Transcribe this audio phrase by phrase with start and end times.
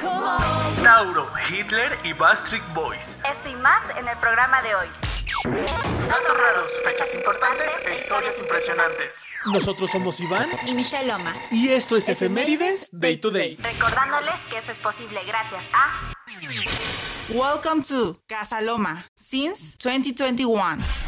[0.00, 3.18] Tauro, Hitler y Bastric Boys.
[3.30, 4.86] Esto y más en el programa de hoy.
[6.08, 9.24] Datos raros, fechas importantes e historias impresionantes.
[9.52, 11.34] Nosotros somos Iván Y Michelle Loma.
[11.50, 13.56] y esto es Efemérides Day to Day.
[13.60, 16.12] Recordándoles que esto es posible gracias a
[17.30, 21.07] Welcome to Casa Loma since 2021.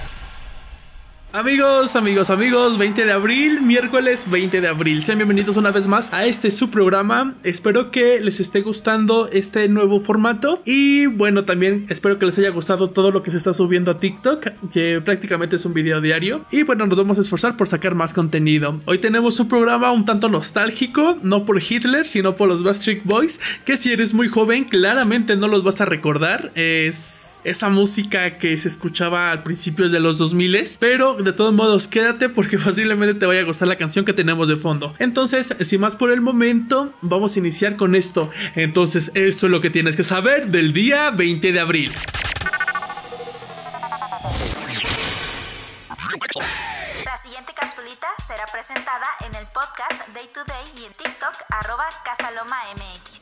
[1.32, 5.04] Amigos, amigos, amigos, 20 de abril, miércoles 20 de abril.
[5.04, 7.36] Sean bienvenidos una vez más a este su programa.
[7.44, 10.60] Espero que les esté gustando este nuevo formato.
[10.64, 14.00] Y bueno, también espero que les haya gustado todo lo que se está subiendo a
[14.00, 16.44] TikTok, que prácticamente es un video diario.
[16.50, 18.80] Y bueno, nos vamos a esforzar por sacar más contenido.
[18.86, 23.38] Hoy tenemos un programa un tanto nostálgico, no por Hitler, sino por los Backstreet Boys,
[23.64, 26.50] que si eres muy joven, claramente no los vas a recordar.
[26.56, 30.50] Es esa música que se escuchaba al principio de los 2000,
[30.80, 34.48] pero de todos modos, quédate porque posiblemente te vaya a gustar la canción que tenemos
[34.48, 34.94] de fondo.
[34.98, 38.30] Entonces, sin más por el momento, vamos a iniciar con esto.
[38.54, 41.94] Entonces, esto es lo que tienes que saber del día 20 de abril.
[47.04, 51.86] La siguiente capsulita será presentada en el podcast Day to Day y en TikTok arroba
[52.04, 53.20] CasalomaMX.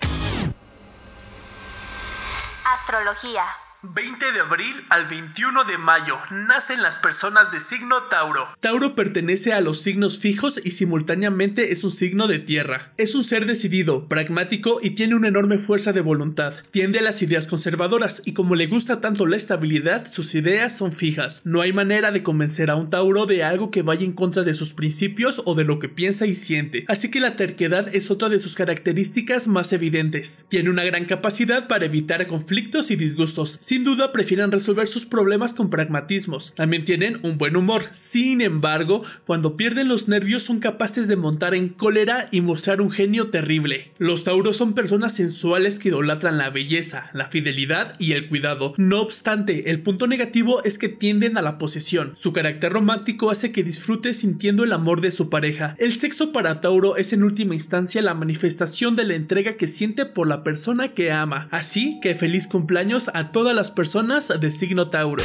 [2.65, 3.68] Astrología.
[3.81, 8.49] 20 de abril al 21 de mayo nacen las personas de signo Tauro.
[8.59, 12.93] Tauro pertenece a los signos fijos y simultáneamente es un signo de tierra.
[12.97, 16.55] Es un ser decidido, pragmático y tiene una enorme fuerza de voluntad.
[16.73, 20.91] Tiende a las ideas conservadoras y como le gusta tanto la estabilidad, sus ideas son
[20.91, 21.43] fijas.
[21.45, 24.55] No hay manera de convencer a un Tauro de algo que vaya en contra de
[24.55, 26.85] sus principios o de lo que piensa y siente.
[26.89, 30.47] Así que la terquedad es otra de sus características más evidentes.
[30.49, 33.57] Tiene una gran capacidad para evitar conflictos y disgustos.
[33.69, 36.55] Sin duda prefieren resolver sus problemas con pragmatismos.
[36.55, 37.83] También tienen un buen humor.
[37.93, 42.91] Sin embargo, cuando pierden los nervios son capaces de montar en cólera y mostrar un
[42.91, 43.93] genio terrible.
[43.99, 48.73] Los tauros son personas sensuales que idolatran la belleza, la fidelidad y el cuidado.
[48.79, 52.15] No obstante, el punto negativo es que tienden a la posesión.
[52.17, 55.77] Su carácter romántico hace que disfrute sintiendo el amor de su pareja.
[55.79, 60.07] El sexo para Tauro es en última instancia la manifestación de la entrega que siente
[60.07, 61.49] por la persona que ama.
[61.51, 65.25] Así que feliz cumpleaños a todas las personas de signo Tauro.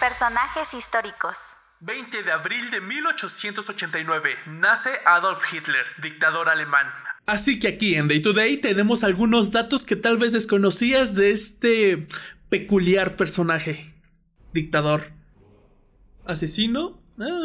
[0.00, 1.36] Personajes históricos.
[1.80, 6.86] 20 de abril de 1889 nace Adolf Hitler, dictador alemán.
[7.26, 11.30] Así que aquí en Day to Day tenemos algunos datos que tal vez desconocías de
[11.30, 12.08] este
[12.48, 13.94] peculiar personaje.
[14.54, 15.12] Dictador.
[16.24, 17.02] Asesino.
[17.18, 17.44] Ah.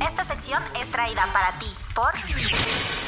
[0.00, 2.12] Esta sección es traída para ti por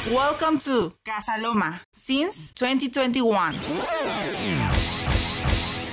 [0.05, 3.53] Welcome to Casa Loma since 2021.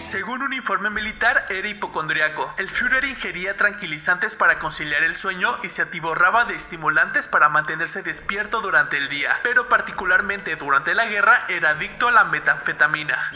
[0.04, 2.52] Según un informe militar, era hipocondriaco.
[2.58, 8.02] El Führer ingería tranquilizantes para conciliar el sueño y se atiborraba de estimulantes para mantenerse
[8.02, 9.38] despierto durante el día.
[9.42, 13.32] Pero particularmente durante la guerra era adicto a la metanfetamina.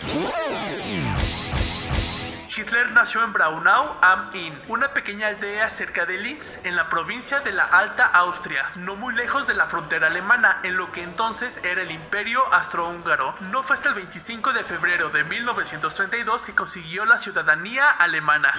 [2.56, 7.40] Hitler nació en Braunau am Inn, una pequeña aldea cerca de Linz, en la provincia
[7.40, 11.60] de la Alta Austria, no muy lejos de la frontera alemana, en lo que entonces
[11.64, 13.34] era el Imperio Austrohúngaro.
[13.40, 18.54] No fue hasta el 25 de febrero de 1932 que consiguió la ciudadanía alemana.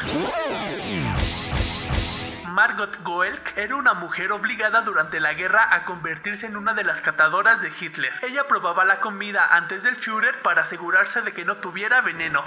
[2.55, 7.01] Margot Goelk era una mujer obligada durante la guerra a convertirse en una de las
[7.01, 8.13] catadoras de Hitler.
[8.21, 12.45] Ella probaba la comida antes del Führer para asegurarse de que no tuviera veneno.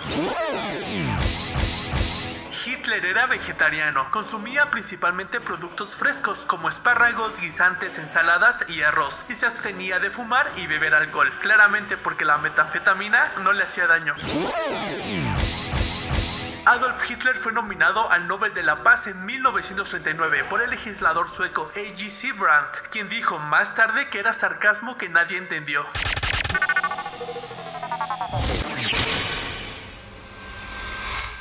[2.64, 9.44] Hitler era vegetariano, consumía principalmente productos frescos como espárragos, guisantes, ensaladas y arroz, y se
[9.44, 14.14] abstenía de fumar y beber alcohol, claramente porque la metanfetamina no le hacía daño.
[16.68, 21.70] Adolf Hitler fue nominado al Nobel de la Paz en 1939 por el legislador sueco
[21.74, 22.32] A.G.C.
[22.34, 25.86] Brandt, quien dijo más tarde que era sarcasmo que nadie entendió.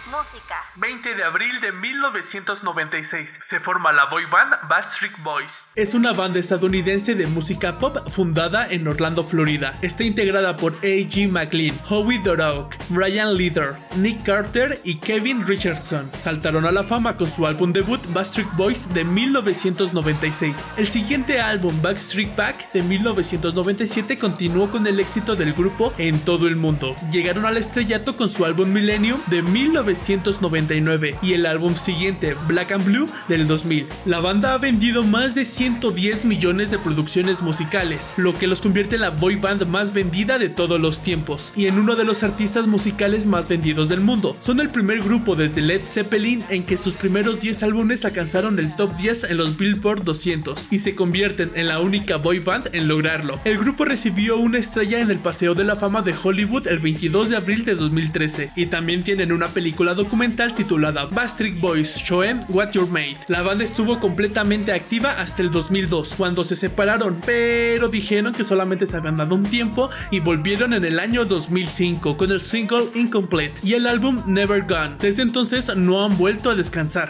[0.10, 0.47] música.
[0.76, 5.70] 20 de abril de 1996 se forma la boy band Backstreet Boys.
[5.76, 9.78] Es una banda estadounidense de música pop fundada en Orlando, Florida.
[9.82, 11.30] Está integrada por A.G.
[11.30, 16.12] McLean, Howie Dorough, Brian Leather, Nick Carter y Kevin Richardson.
[16.18, 20.68] Saltaron a la fama con su álbum debut Backstreet Boys de 1996.
[20.78, 26.48] El siguiente álbum Backstreet Back de 1997 continuó con el éxito del grupo en todo
[26.48, 26.96] el mundo.
[27.12, 32.72] Llegaron al estrellato con su álbum Millennium de 1997 1999 y el álbum siguiente, Black
[32.72, 33.88] and Blue, del 2000.
[34.06, 38.96] La banda ha vendido más de 110 millones de producciones musicales, lo que los convierte
[38.96, 42.24] en la boy band más vendida de todos los tiempos y en uno de los
[42.24, 44.36] artistas musicales más vendidos del mundo.
[44.40, 48.76] Son el primer grupo desde Led Zeppelin en que sus primeros 10 álbumes alcanzaron el
[48.76, 52.88] top 10 en los Billboard 200 y se convierten en la única boy band en
[52.88, 53.40] lograrlo.
[53.44, 57.30] El grupo recibió una estrella en el Paseo de la Fama de Hollywood el 22
[57.30, 62.44] de abril de 2013 y también tienen una película documental titulada Bastric Boys Show Em
[62.50, 63.18] What You're Made.
[63.28, 68.86] La banda estuvo completamente activa hasta el 2002 cuando se separaron, pero dijeron que solamente
[68.86, 73.60] se habían dado un tiempo y volvieron en el año 2005 con el single Incomplete
[73.64, 74.98] y el álbum Never Gone.
[75.00, 77.10] Desde entonces no han vuelto a descansar.